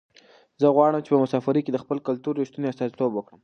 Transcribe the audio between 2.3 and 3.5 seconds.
رښتنې استازیتوب وکړم.